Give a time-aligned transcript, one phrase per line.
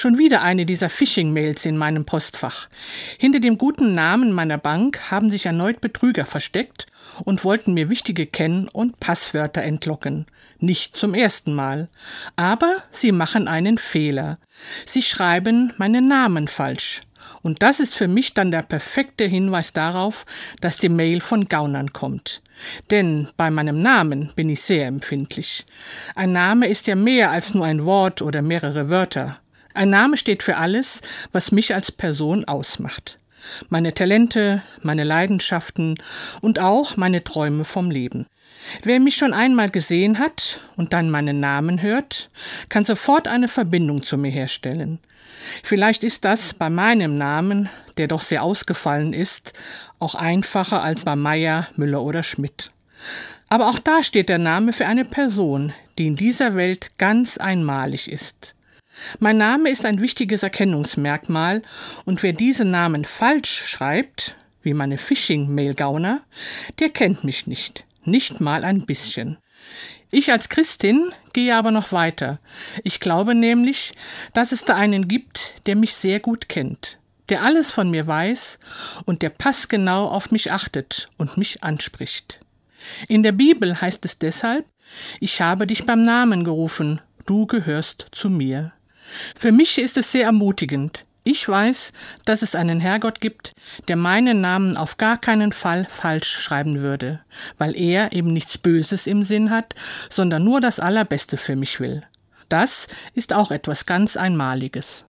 [0.00, 2.70] Schon wieder eine dieser Phishing-Mails in meinem Postfach.
[3.18, 6.86] Hinter dem guten Namen meiner Bank haben sich erneut Betrüger versteckt
[7.26, 10.24] und wollten mir wichtige Kenn- und Passwörter entlocken.
[10.58, 11.90] Nicht zum ersten Mal.
[12.34, 14.38] Aber sie machen einen Fehler.
[14.86, 17.02] Sie schreiben meinen Namen falsch.
[17.42, 20.24] Und das ist für mich dann der perfekte Hinweis darauf,
[20.62, 22.40] dass die Mail von Gaunern kommt.
[22.90, 25.66] Denn bei meinem Namen bin ich sehr empfindlich.
[26.14, 29.40] Ein Name ist ja mehr als nur ein Wort oder mehrere Wörter.
[29.74, 31.00] Ein Name steht für alles,
[31.32, 33.18] was mich als Person ausmacht.
[33.68, 35.96] Meine Talente, meine Leidenschaften
[36.40, 38.26] und auch meine Träume vom Leben.
[38.82, 42.30] Wer mich schon einmal gesehen hat und dann meinen Namen hört,
[42.68, 44.98] kann sofort eine Verbindung zu mir herstellen.
[45.62, 49.54] Vielleicht ist das bei meinem Namen, der doch sehr ausgefallen ist,
[49.98, 52.70] auch einfacher als bei Meyer, Müller oder Schmidt.
[53.48, 58.10] Aber auch da steht der Name für eine Person, die in dieser Welt ganz einmalig
[58.10, 58.54] ist.
[59.18, 61.62] Mein Name ist ein wichtiges Erkennungsmerkmal
[62.04, 66.20] und wer diesen Namen falsch schreibt, wie meine Phishing-Mail-Gauner,
[66.78, 69.38] der kennt mich nicht, nicht mal ein bisschen.
[70.10, 72.40] Ich als Christin gehe aber noch weiter.
[72.82, 73.92] Ich glaube nämlich,
[74.34, 76.98] dass es da einen gibt, der mich sehr gut kennt,
[77.28, 78.58] der alles von mir weiß
[79.06, 82.40] und der passgenau auf mich achtet und mich anspricht.
[83.08, 84.66] In der Bibel heißt es deshalb,
[85.20, 88.72] ich habe dich beim Namen gerufen, du gehörst zu mir.
[89.36, 91.04] Für mich ist es sehr ermutigend.
[91.22, 91.92] Ich weiß,
[92.24, 93.52] dass es einen Herrgott gibt,
[93.88, 97.20] der meinen Namen auf gar keinen Fall falsch schreiben würde,
[97.58, 99.74] weil er eben nichts Böses im Sinn hat,
[100.08, 102.02] sondern nur das Allerbeste für mich will.
[102.48, 104.98] Das ist auch etwas ganz Einmaliges.